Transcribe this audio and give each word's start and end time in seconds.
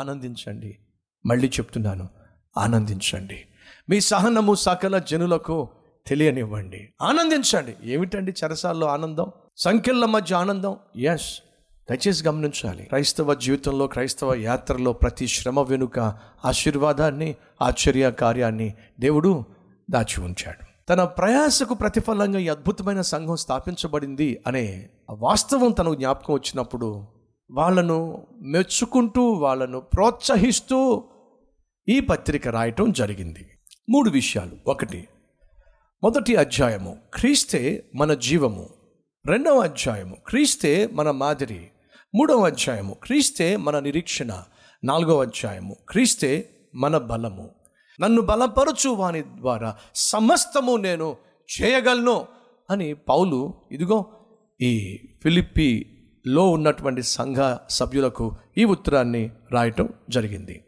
ఆనందించండి. 0.00 0.78
మళ్ళీ 1.26 1.48
చెప్తున్నాను 1.48 2.08
ఆనందించండి. 2.56 3.42
మీ 3.90 4.00
సహనము 4.00 4.54
సకల 4.54 4.98
జనులకు 4.98 5.68
తెలియనివ్వండి. 6.06 6.88
ఆనందించండి. 7.02 7.92
ఏమిటండి 7.92 8.32
చెరసాల్లో 8.44 8.86
ఆనందం? 8.86 9.32
సంఖ్యల 9.56 10.04
మధ్య 10.04 10.34
ఆనందం? 10.34 10.76
ఎస్ 10.96 11.38
దయచేసి 11.90 12.28
గమనించాలి. 12.28 12.82
క్రైస్తవ 12.82 13.34
జీవితంలో 13.34 13.86
క్రైస్తవ 13.86 14.34
యాత్రలో 14.34 14.92
ప్రతి 14.92 15.26
శ్రమ 15.26 15.60
వెనుక 15.60 15.98
ఆశీర్వాదాన్ని 16.44 17.34
ఆశ్చర్య 17.62 18.10
కార్యాన్ని 18.10 18.74
దేవుడు 19.00 19.44
దాచి 19.90 20.20
ఉంచాడు. 20.20 20.70
తన 20.88 21.04
ప్రయాసకు 21.04 21.74
ప్రతిఫలంగా 21.74 22.38
ఈ 22.38 22.48
అద్భుతమైన 22.48 23.00
సంఘం 23.00 23.36
స్థాపించబడింది 23.36 24.42
అనే 24.46 24.88
వాస్తవం 25.10 25.72
తనకు 25.72 25.94
జ్ఞాపకం 25.94 26.34
వచ్చినప్పుడు 26.34 27.06
వాళ్ళను 27.52 28.26
మెచ్చుకుంటూ 28.42 29.30
వాళ్ళను 29.30 29.80
ప్రోత్సహిస్తూ 29.80 31.04
ఈ 31.88 32.00
పత్రిక 32.00 32.48
రాయటం 32.48 32.92
జరిగింది. 32.92 33.50
మూడు 33.90 34.10
విషయాలు. 34.10 34.56
ఒకటి 34.66 35.08
మొదటి 36.04 36.36
అధ్యాయము 36.36 36.96
క్రీస్తే 37.14 37.90
మన 37.94 38.14
జీవము. 38.14 38.68
రెండవ 39.26 39.60
అధ్యాయము 39.60 40.16
క్రీస్తే 40.26 40.88
మన 40.92 41.10
మాదిరి. 41.10 41.66
మూడవ 42.14 42.46
అధ్యాయము 42.46 42.94
క్రీస్తే 42.94 43.56
మన 43.56 43.78
నిరీక్షణ. 43.78 44.42
నాలుగవ 44.84 45.22
అధ్యాయము 45.22 45.76
క్రీస్తే 45.88 46.50
మన 46.74 46.98
బలము. 46.98 47.50
నన్ను 48.00 48.22
బలపరచు 48.22 48.90
వాని 48.90 49.22
ద్వారా 49.22 49.76
సమస్తము 49.94 50.76
నేను 50.76 51.16
చేయగలను 51.60 52.26
అని 52.70 52.94
పౌలు 52.94 53.54
ఇదిగో 53.72 54.06
ఈ 54.60 54.98
లో 56.26 56.50
ఉన్నటువంటి 56.50 57.02
సంఘ 57.02 57.56
సభ్యులకు 57.70 58.36
ఈ 58.58 58.64
ఉత్తరాన్ని 58.64 59.30
రాయటం 59.52 59.88
జరిగింది. 60.10 60.64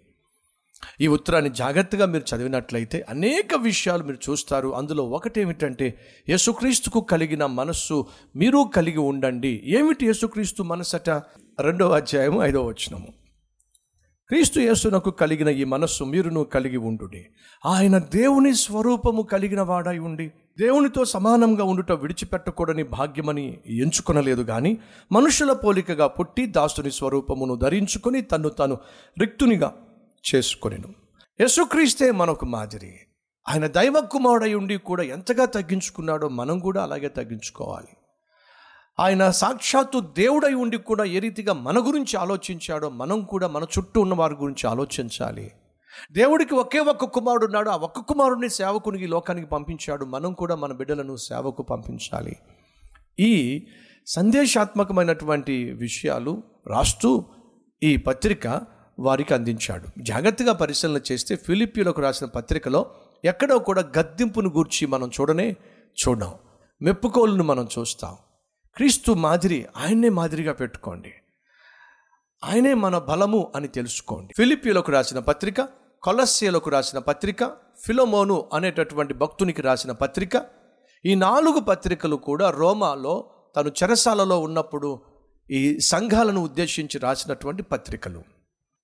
ఈ 1.00 1.06
ఉత్తరాన్ని 1.06 1.50
జాగ్రత్తగా 1.50 2.06
మీరు 2.06 2.36
చదివినట్లయితే 2.36 3.06
అనేక 3.08 3.54
విషయాలు 3.54 4.04
మీరు 4.04 4.30
చూస్తారు. 4.30 4.74
అందులో 4.74 5.04
ఒకటేమిటంటే 5.04 5.98
యేసుక్రీస్తుకు 6.28 7.00
కలిగిన 7.00 7.46
మనస్సు 7.46 8.06
మీరు 8.36 8.70
కలిగి 8.74 8.98
ఉండండి. 8.98 9.62
ఏమిటి 9.64 10.06
యేసుక్రీస్తు 10.06 10.62
మనసట? 10.62 11.10
రెండవ 11.60 11.90
అధ్యాయము 11.90 12.42
ఐదవ 12.42 12.66
వచనము. 12.66 13.21
క్రీస్తు 14.28 14.60
యేసునకు 14.60 15.10
కలిగిన 15.10 15.48
ఈ 15.48 15.64
మనస్సు 15.64 16.04
మీరును 16.04 16.44
కలిగి 16.44 16.76
ఉండుడి. 16.76 17.26
ఆయన 17.66 17.98
దేవుని 17.98 18.54
స్వరూపము 18.54 19.22
కలిగిన 19.22 19.60
వాడై 19.60 19.98
ఉండి 19.98 20.32
దేవునితో 20.58 21.04
సమానంగా 21.04 21.64
ఉండుట 21.64 21.92
విడిచిపెట్టకూడని 21.92 22.82
భాగ్యమని 22.82 23.58
ఎంచుకొనలేదు 23.66 24.42
కానీ 24.42 24.78
మనుషుల 25.12 25.52
పోలికగా 25.52 26.06
పుట్టి 26.06 26.46
దాసుని 26.46 26.90
స్వరూపమును 26.90 27.54
ధరించుకొని 27.54 28.22
తన్ను 28.22 28.48
తాను 28.48 28.78
రిక్తునిగా 29.20 29.74
చేసుకొనిను. 30.34 30.88
యేసుక్రీస్తే 31.40 32.10
మనకు 32.10 32.46
మాదిరి. 32.46 32.94
ఆయన 33.48 33.66
దైవ 33.66 34.00
కుమారుడై 34.00 34.54
ఉండి 34.54 34.76
కూడా 34.76 35.02
ఎంతగా 35.02 35.44
తగ్గించుకున్నాడో 35.44 36.28
మనం 36.28 36.58
కూడా 36.58 36.82
అలాగే 36.82 37.08
తగ్గించుకోవాలి. 37.08 37.96
ఆయన 39.00 39.30
సాక్షాత్తు 39.30 40.00
దేవుడై 40.00 40.54
ఉండి 40.54 40.76
కూడా 40.76 41.04
ఏ 41.04 41.18
రీతిగా 41.18 41.52
మన 41.52 41.78
గురించి 41.78 42.16
ఆలోచించాడో 42.16 42.90
మనం 42.90 43.20
కూడా 43.20 43.46
మన 43.46 43.66
చుట్టూ 43.78 44.00
ఉన్న 44.00 44.14
వారి 44.14 44.34
గురించి 44.34 44.70
ఆలోచించాలి. 44.70 45.50
దేవుడికి 46.12 46.54
ఒకే 46.54 46.78
ఒక్క 46.78 47.04
కుమారుడు 47.04 47.44
ఉన్నాడు. 47.44 47.70
ఆ 47.70 47.76
ఒక్క 47.76 48.00
కుమారుడిని 48.00 48.50
సేవకునికి 48.50 49.04
ఈ 49.04 49.06
లోకానికి 49.06 49.46
పంపించాడు. 49.46 50.04
మనం 50.04 50.32
కూడా 50.32 50.54
మన 50.54 50.72
బిడ్డలను 50.72 51.16
సేవకు 51.16 51.62
పంపించాలి. 51.62 52.36
ఈ 53.20 53.66
సందేశాత్మకమైనటువంటి 54.06 55.72
విషయాలు 55.72 56.42
రాస్తూ 56.66 57.24
ఈ 57.82 57.96
పత్రిక 57.96 58.60
వారికి 58.98 59.34
అందించాడు. 59.34 59.88
జాగ్రత్తగా 59.98 60.52
పరిశీలన 60.52 61.00
చేస్తే 61.12 61.36
ఫిలిపిలకు 61.36 62.00
రాసిన 62.00 62.26
పత్రికలో 62.26 62.86
ఎక్కడో 63.24 63.58
కూడా 63.58 63.80
గద్దింపును 63.98 64.48
గూర్చి 64.48 64.86
మనం 64.86 65.10
చూడనే 65.20 65.56
చూడం 66.08 66.34
మెప్పుకోలును 66.82 67.44
మనం 67.44 67.68
చూస్తాం. 67.78 68.16
క్రీస్తు 68.76 69.12
మాదిరి 69.12 69.66
ఆయన్నే 69.76 70.08
మాదిరిగా 70.08 70.52
పెట్టుకోండి. 70.52 71.12
ఆయనే 72.44 72.74
మన 72.74 72.98
బలము 72.98 73.52
అని 73.56 73.68
తెలుసుకోండి. 73.68 74.34
ఫిలిపిలకు 74.36 74.92
రాసిన 74.92 75.18
పత్రిక 75.18 75.60
కొలస్యలకు 76.02 76.70
రాసిన 76.70 76.98
పత్రిక 76.98 77.44
ఫిలోమోను 77.86 78.50
అనేటటువంటి 78.52 79.14
భక్తునికి 79.14 79.62
రాసిన 79.62 79.92
పత్రిక 79.92 80.42
ఈ 81.04 81.14
నాలుగు 81.14 81.60
పత్రికలు 81.60 82.16
కూడా 82.16 82.50
రోమాలో 82.50 83.30
తను 83.56 83.68
చెరసాలలో 83.68 84.40
ఉన్నప్పుడు 84.40 85.00
ఈ 85.50 85.78
సంఘాలను 85.80 86.40
ఉద్దేశించి 86.44 86.98
రాసినటువంటి 86.98 87.62
పత్రికలు. 87.62 88.22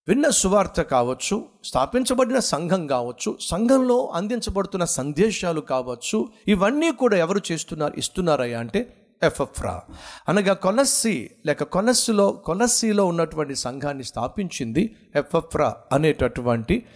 విన్న 0.09 0.28
సువార్త 0.28 0.82
కావచ్చు 0.82 1.44
స్థాపించబడిన 1.65 2.38
సంఘం 2.38 2.87
కావచ్చు 2.87 3.38
సంఘంలో 3.41 4.06
అందించబడుతున్న 4.15 4.84
సందేశాలు 4.84 5.60
కావచ్చు 5.60 6.28
ఇవన్నీ 6.49 6.91
కూడా 6.91 7.16
ఎవరు 7.16 7.41
చేస్తున్నారు 7.53 7.94
ఇస్తున్నారయ్యా 7.97 8.60
అంటే 8.60 9.05
ఎఫ్ఎఫ్రా. 9.22 9.82
అనగా 10.28 10.54
కొలస్సి 10.54 11.30
లేక 11.46 11.62
కొలస్సులో 11.62 12.32
కొలస్సిలో 12.32 13.06
ఉన్నటువంటి 13.06 13.54
సంఘాన్ని 13.54 14.04
స్థాపించింది 14.04 14.96
ఎఫ్ఎఫ్రా 15.16 15.76
అనేటటువంటి 15.92 16.86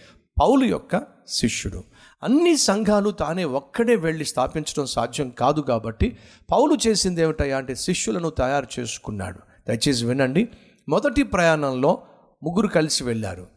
పౌలు 0.41 0.65
యొక్క 0.65 1.01
శిష్యుడు. 1.27 1.83
అన్ని 2.23 2.57
సంఘాలు 2.57 3.09
తానే 3.09 3.43
ఒక్కడే 3.43 3.95
వెళ్ళి 3.95 4.25
స్థాపించడం 4.25 4.85
సాధ్యం 4.85 5.29
కాదు 5.29 5.61
కాబట్టి 5.61 6.17
పౌలు 6.51 6.77
చేసింది 6.87 7.21
ఏమిటయా 7.21 7.57
అంటే 7.57 7.75
శిష్యులను 7.75 8.29
తయారు 8.29 8.67
చేసుకున్నాడు. 8.79 9.39
దయచేసి 9.67 10.05
వినండి. 10.05 10.49
మొదటి 10.89 11.23
ప్రయాణంలో 11.23 12.01
ముగ్గురు 12.43 12.67
కలిసి 12.67 13.03
వెళ్ళారు. 13.03 13.47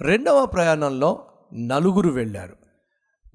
రెండవ 0.00 0.46
ప్రయాణంలో 0.46 1.26
నలుగురు 1.54 2.10
వెళ్ళారు. 2.10 2.56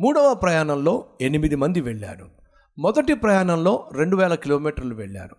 మూడవ 0.02 0.34
ప్రయాణంలో 0.34 1.06
ఎనిమిది 1.22 1.56
మంది 1.56 1.82
వెళ్ళారు. 1.82 2.43
మొదటి 2.78 3.14
ప్రయాణంలో 3.14 3.90
రెండు 3.94 4.16
వేల 4.16 4.36
కిలోమీటర్లు 4.36 4.96
వెళ్ళారు 4.96 5.36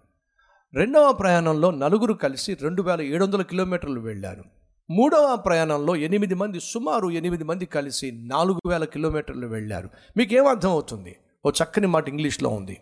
రెండవ 0.74 1.12
ప్రయాణంలో 1.12 1.70
నలుగురు 1.70 2.14
కలిసి 2.14 2.54
రెండు 2.54 2.82
వేల 2.82 3.00
ఏడు 3.00 3.24
వందల 3.24 3.42
కిలోమీటర్లు 3.42 4.00
వెళ్ళారు 4.00 4.44
మూడవ 4.90 5.36
ప్రయాణంలో 5.36 5.96
ఎనిమిది 5.96 6.34
మంది 6.34 6.60
సుమారు 6.60 7.10
ఎనిమిది 7.10 7.44
మంది 7.44 7.66
కలిసి 7.66 8.12
నాలుగు 8.24 8.68
వేల 8.68 8.84
కిలోమీటర్లు 8.84 9.46
వెళ్ళారు. 9.46 9.90
మీకేం 10.16 10.46
అర్థం 10.46 10.70
అవుతుంది 10.70 11.16
ఓ 11.46 11.50
చక్కని 11.50 11.86
మాట 11.86 12.08
ఇంగ్లీష్లో 12.08 12.50
ఉంది. 12.50 12.80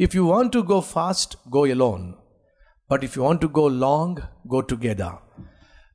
If 0.00 0.16
you 0.16 0.26
want 0.26 0.52
to 0.52 0.58
go 0.58 0.80
fast 0.80 1.36
go 1.56 1.66
alone 1.66 2.12
but 2.90 3.04
if 3.04 3.18
you 3.18 3.24
want 3.24 3.42
to 3.42 3.46
go 3.46 3.68
long 3.68 4.16
go 4.54 4.60
together 4.60 5.18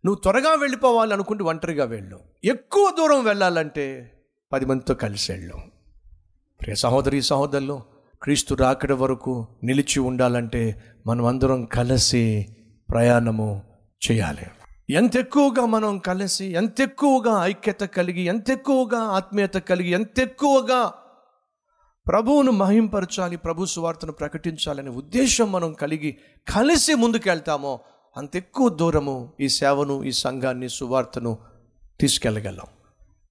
నువ్వు 0.06 0.16
త్వరగా 0.16 0.54
వెళ్ళిపోవాలి 0.54 1.14
అనుకుంటే 1.14 1.44
ఒంటరిగా 1.44 1.86
వెళ్ళు. 1.86 2.20
ఎక్కువ 2.44 2.94
దూరం 2.98 3.24
వెళ్ళాలంటే 3.24 4.12
పది 4.54 4.66
మందితో 4.66 4.94
కలిసి 4.94 5.32
వెళ్ళు 5.32 5.58
ప్రియ 6.62 6.76
సహోదరి 6.76 7.22
సహోదరులు 7.22 7.93
క్రీస్తు 8.24 8.56
రాకడ 8.56 8.92
వరకు 8.92 9.48
నిలిచి 9.64 10.00
ఉండాలంటే 10.00 10.84
మనం 11.08 11.26
అందరం 11.26 11.66
కలిసి 11.66 12.48
ప్రయాణము 12.92 13.64
చేయాలి. 14.12 14.46
ఎంత 14.90 15.16
ఎక్కువగా 15.16 15.66
మనం 15.66 16.00
కలిసి 16.00 16.46
ఎంత 16.46 16.82
ఎక్కువగా 16.82 17.46
ఐక్యత 17.46 17.80
కలిగి 17.80 18.22
ఎంత 18.22 18.50
ఎక్కువగా 18.50 18.98
ఆత్మీయత 18.98 19.54
కలిగి 19.54 19.90
ఎంత 19.90 20.20
ఎక్కువగా 20.20 20.94
ప్రభువును 22.08 22.52
మహింపరచాలి 22.52 23.38
ప్రభు 23.38 23.66
సువార్తను 23.66 24.12
ప్రకటించాలనే 24.12 24.90
ఉద్దేశం 24.90 25.52
మనం 25.52 25.74
కలిగి 25.74 26.18
కలిసి 26.54 26.96
ముందుకెళ్తామో 26.96 27.80
అంత 28.18 28.36
ఎక్కువ 28.36 28.70
దూరము 28.70 29.34
ఈ 29.40 29.50
సేవను 29.50 30.04
ఈ 30.04 30.12
సంఘాన్ని 30.12 30.70
సువార్తను 30.70 31.38
తీసుకెళ్ళగలం. 32.00 32.66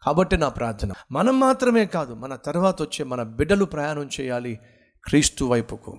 కాబట్టి 0.03 0.37
నా 0.37 0.49
ప్రార్థన. 0.49 0.93
మనం 1.13 1.41
మాత్రమే 1.41 1.87
కాదు 1.87 2.15
మన 2.15 2.37
తర్వాత 2.37 2.83
వచ్చే 2.83 3.05
మన 3.05 3.23
బిడ్డలు 3.23 3.65
ప్రయాణం 3.65 4.09
చేయాలి 4.21 4.59
క్రీస్తు 5.05 5.45
వైపుకు. 5.45 5.99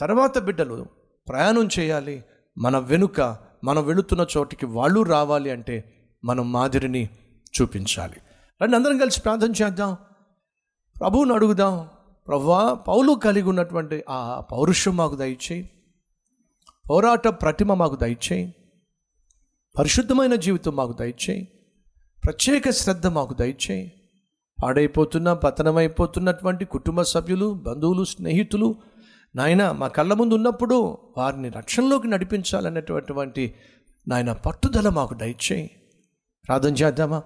తర్వాత 0.00 0.38
బిడ్డలు 0.38 0.86
ప్రయాణం 1.28 1.68
చేయాలి. 1.78 2.24
మన 2.58 2.78
వెనుక 2.78 3.38
మనం 3.64 3.84
వెళుతున్న 3.84 4.26
చోటికి 4.36 4.66
వాళ్ళు 4.66 5.02
రావాలి 5.02 5.50
అంటే 5.50 5.94
మనం 6.24 6.52
మాదిరిని 6.52 7.08
చూపించాలి. 7.60 8.16
రండి 8.62 8.76
అందరం 8.76 8.98
కలిసి 8.98 9.20
ప్రార్థన 9.20 9.50
చేద్దాం. 9.50 9.96
ప్రభువుని 11.00 11.34
అడుగుదాం. 11.34 11.88
ప్రవ్వా 12.28 12.74
పౌలు 12.74 13.12
కలిగి 13.12 13.48
ఉన్నటువంటి 13.48 14.04
ఆ 14.08 14.40
పౌరుషం 14.40 14.96
మాకు 14.96 15.16
దయచేయి. 15.16 15.70
పోరాట 16.90 17.28
ప్రతిమ 17.28 17.74
మాకు 17.74 17.96
దయచేయి. 17.96 18.54
పరిశుద్ధమైన 19.78 20.34
జీవితం 20.34 20.76
మాకు 20.76 20.92
దయచేయి. 20.92 21.48
ప్రత్యేక 22.24 22.70
శ్రద్ధ 22.70 23.06
మాకు 23.06 23.34
దయచేయి. 23.34 23.97
పాడైపోతున్న 24.62 25.32
పతనమైపోతున్నటువంటి 25.32 26.64
కుటుంబ 26.64 27.02
సభ్యులు 27.02 27.54
బంధువులు 27.54 28.04
స్నేహితులు 28.04 28.74
నాయన 29.36 29.70
మా 29.70 29.88
కళ్ళ 29.88 30.12
ముందు 30.12 30.34
ఉన్నప్పుడు 30.34 30.98
వారిని 31.18 31.48
రక్షణలోకి 31.48 32.08
నడిపించాలనేటటువంటి 32.08 33.54
నాయన 34.08 34.32
పట్టుదల 34.32 34.88
మాకు 34.88 35.14
దయచేయి. 35.14 35.70
ప్రార్థన 36.46 36.74
చేద్దామా? 36.74 37.22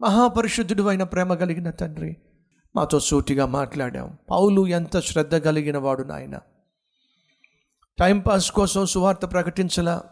మహాపరిశుద్ధుడు 0.00 0.82
అయిన 0.82 1.02
ప్రేమ 1.02 1.34
కలిగిన 1.34 1.70
తండ్రి 1.70 2.16
మాతో 2.76 3.00
సూటిగా 3.00 3.46
మాట్లాడాం. 3.46 4.16
పౌలు 4.30 4.66
ఎంత 4.66 5.00
శ్రద్ధ 5.00 5.36
కలిగిన 5.36 5.78
వాడు 5.78 6.02
నాయన. 6.02 6.38
టైంపాస్ 7.98 8.52
కోసం 8.52 8.86
సువార్త 8.86 9.32
ప్రకటించలా? 9.32 10.02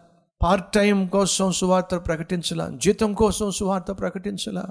పార్ట్ 0.43 0.73
టైం 0.73 1.07
కోసం 1.07 1.53
సువార్త 1.53 1.95
ప్రకటించలా 1.95 2.71
జీతం 2.75 3.15
కోసం 3.15 3.51
సువార్త 3.51 3.91
ప్రకటించలా 3.91 4.71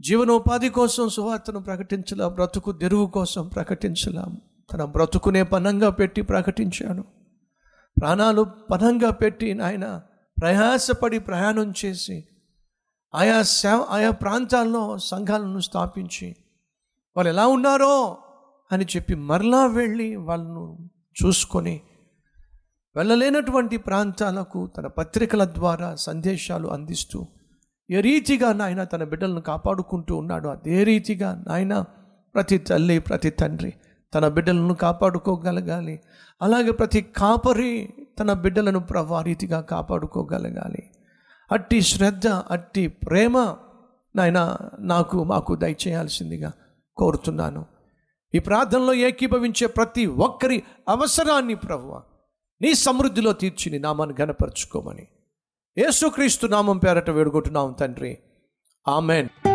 జీవనోపాధి 0.00 0.68
కోసం 0.68 1.08
సువార్తను 1.08 1.60
ప్రకటించలా 1.60 2.28
బ్రతుకు 2.28 2.72
తెరువు 2.72 3.06
కోసం 3.06 3.48
ప్రకటించలా. 3.48 4.26
తన 4.72 4.84
బ్రతుకునే 4.84 5.42
పనంగా 5.42 5.90
పెట్టి 5.90 6.22
ప్రకటించాడు. 6.22 7.02
ప్రాణాలు 8.00 8.42
పనంగా 8.42 9.10
పెట్టి 9.10 9.54
నాయన 9.54 10.02
ప్రయాసపడి 10.42 11.18
ప్రయాణం 11.18 11.72
చేసి 11.84 12.24
ఆయా 13.14 13.42
సేవ 13.42 13.86
ఆయా 13.90 14.10
ప్రాంతాల్లో 14.10 14.98
సంఘాలను 14.98 15.60
స్థాపించి 15.60 16.36
వాళ్ళు 17.16 17.28
ఎలా 17.28 17.46
ఉన్నారో 17.46 18.18
అని 18.72 18.84
చెప్పి 18.84 19.14
మరలా 19.14 19.66
వెళ్ళి 19.66 20.16
వాళ్ళను 20.16 20.90
చూసుకొని 21.24 21.80
వెళ్ళలేనటువంటి 22.96 23.76
ప్రాంతాలకు 23.76 24.66
తన 24.66 24.86
పత్రికల 24.86 25.44
ద్వారా 25.44 25.94
సందేశాలు 25.94 26.68
అందిస్తూ 26.68 27.26
ఏ 27.90 28.00
రీతిగా 28.00 28.52
నాయన 28.52 28.84
తన 28.84 29.04
బిడ్డలను 29.04 29.40
కాపాడుకుంటూ 29.40 30.16
ఉన్నాడు 30.16 30.48
అదే 30.48 30.84
రీతిగా 30.84 31.44
నాయన 31.48 31.84
ప్రతి 32.34 32.58
తల్లి 32.58 32.98
ప్రతి 32.98 33.30
తండ్రి 33.30 33.72
తన 34.14 34.28
బిడ్డలను 34.28 34.74
కాపాడుకోగలగాలి. 34.74 36.00
అలాగే 36.42 36.70
ప్రతి 36.70 37.02
కాపరి 37.02 37.94
తన 38.20 38.32
బిడ్డలను 38.32 38.80
ప్రభా 38.80 39.22
రీతిగా 39.22 39.60
కాపాడుకోగలగాలి. 39.60 40.82
అట్టి 41.52 41.80
శ్రద్ధ 41.80 42.28
అట్టి 42.28 42.88
ప్రేమ 42.88 43.56
నాయన 44.16 44.56
నాకు 44.78 45.24
మాకు 45.24 45.54
దయచేయాల్సిందిగా 45.54 46.52
కోరుతున్నాను. 46.96 47.66
ఈ 48.34 48.38
ప్రార్థనలో 48.38 48.94
ఏకీభవించే 48.94 49.66
ప్రతి 49.66 50.06
ఒక్కరి 50.06 50.62
అవసరాన్ని 50.88 51.54
ప్రభువా 51.54 52.02
నీ 52.64 52.74
సమృద్ధిలో 52.74 53.32
తీర్చి 53.32 53.72
నీ 53.72 53.78
నామాన్ని 53.78 54.16
గనపరుచుకోమని 54.20 55.06
యేసుక్రీస్తు 55.78 56.46
నామం 56.46 56.78
పేరట 56.78 57.10
వేడుకుంటున్నాం 57.10 57.72
తండ్రి. 57.72 58.18
ఆమెన్. 58.88 59.53